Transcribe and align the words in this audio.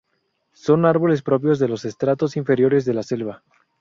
Son 0.55 0.85
árboles 0.87 1.21
propios 1.21 1.59
de 1.59 1.67
los 1.67 1.85
estratos 1.85 2.35
inferiores 2.35 2.85
de 2.85 2.93
la 2.95 3.03
selva. 3.03 3.43